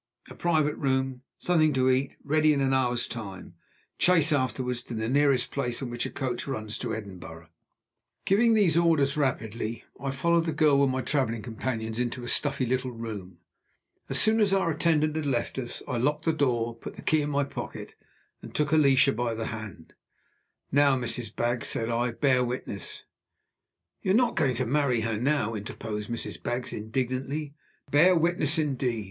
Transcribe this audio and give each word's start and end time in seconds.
"A 0.29 0.33
private 0.33 0.73
room 0.77 1.21
something 1.37 1.75
to 1.75 1.87
eat, 1.91 2.15
ready 2.23 2.53
in 2.53 2.59
an 2.61 2.73
hour's 2.73 3.05
time 3.07 3.53
chaise 3.99 4.33
afterward 4.33 4.77
to 4.77 4.95
the 4.95 5.07
nearest 5.07 5.51
place 5.51 5.77
from 5.77 5.91
which 5.91 6.07
a 6.07 6.09
coach 6.09 6.47
runs 6.47 6.79
to 6.79 6.95
Edinburgh." 6.95 7.49
Giving 8.25 8.55
these 8.55 8.75
orders 8.79 9.15
rapidly, 9.15 9.85
I 9.99 10.09
followed 10.09 10.45
the 10.45 10.53
girl 10.53 10.79
with 10.79 10.89
my 10.89 11.03
traveling 11.03 11.43
companions 11.43 11.99
into 11.99 12.23
a 12.23 12.27
stuffy 12.27 12.65
little 12.65 12.89
room. 12.89 13.41
As 14.09 14.19
soon 14.19 14.39
as 14.39 14.53
our 14.53 14.71
attendant 14.71 15.15
had 15.15 15.27
left 15.27 15.59
us, 15.59 15.83
I 15.87 15.97
locked 15.97 16.25
the 16.25 16.33
door, 16.33 16.75
put 16.75 16.95
the 16.95 17.03
key 17.03 17.21
in 17.21 17.29
my 17.29 17.43
pocket, 17.43 17.93
and 18.41 18.55
took 18.55 18.71
Alicia 18.71 19.13
by 19.13 19.35
the 19.35 19.45
hand. 19.53 19.93
"Now, 20.71 20.97
Mrs. 20.97 21.35
Baggs," 21.35 21.67
said 21.67 21.89
I, 21.91 22.09
"bear 22.09 22.43
witness" 22.43 23.03
"You're 24.01 24.15
not 24.15 24.35
going 24.35 24.55
to 24.55 24.65
marry 24.65 25.01
her 25.01 25.19
now!" 25.19 25.53
interposed 25.53 26.09
Mrs. 26.09 26.41
Baggs, 26.41 26.73
indignantly. 26.73 27.53
"Bear 27.91 28.15
witness, 28.15 28.57
indeed! 28.57 28.99